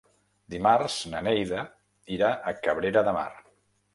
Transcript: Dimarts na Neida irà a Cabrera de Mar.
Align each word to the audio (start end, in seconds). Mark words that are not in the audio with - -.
Dimarts 0.53 0.95
na 1.11 1.19
Neida 1.27 1.59
irà 2.17 2.31
a 2.53 2.53
Cabrera 2.65 3.07
de 3.09 3.13
Mar. 3.21 3.29